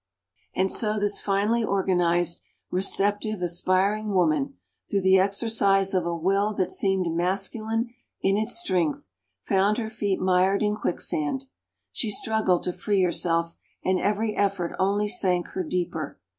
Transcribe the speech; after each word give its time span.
And 0.55 0.71
so 0.71 0.97
this 0.97 1.21
finely 1.21 1.63
organized, 1.63 2.41
receptive, 2.71 3.43
aspiring 3.43 4.15
woman, 4.15 4.55
through 4.89 5.01
the 5.03 5.19
exercise 5.19 5.93
of 5.93 6.07
a 6.07 6.15
will 6.17 6.55
that 6.55 6.71
seemed 6.71 7.15
masculine 7.15 7.93
in 8.19 8.35
its 8.35 8.57
strength, 8.57 9.09
found 9.43 9.77
her 9.77 9.91
feet 9.91 10.19
mired 10.19 10.63
in 10.63 10.75
quicksand. 10.75 11.45
She 11.91 12.09
struggled 12.09 12.63
to 12.63 12.73
free 12.73 13.03
herself, 13.03 13.55
and 13.85 13.99
every 13.99 14.35
effort 14.35 14.75
only 14.79 15.07
sank 15.07 15.49
her 15.49 15.63
deeper. 15.63 16.19